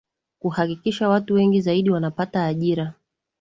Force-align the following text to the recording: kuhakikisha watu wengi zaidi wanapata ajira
kuhakikisha 0.39 1.09
watu 1.09 1.33
wengi 1.33 1.61
zaidi 1.61 1.89
wanapata 1.89 2.45
ajira 2.45 2.93